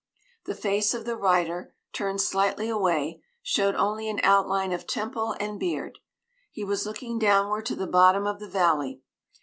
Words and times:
The 0.45 0.55
face 0.55 0.95
of 0.95 1.05
the 1.05 1.15
rider, 1.15 1.75
turned 1.93 2.21
slightly 2.21 2.69
away, 2.69 3.21
showed 3.43 3.75
only 3.75 4.09
an 4.09 4.19
outline 4.23 4.71
of 4.73 4.87
temple 4.87 5.35
and 5.39 5.59
beard; 5.59 5.99
he 6.51 6.63
was 6.63 6.87
looking 6.87 7.19
downward 7.19 7.67
to 7.67 7.75
the 7.75 7.85
bottom 7.85 8.25
of 8.25 8.39
the 8.39 8.49
valley. 8.49 9.03